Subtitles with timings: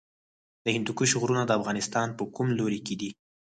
[0.63, 3.09] د هندوکش غرونه د افغانستان په کوم لوري کې دي؟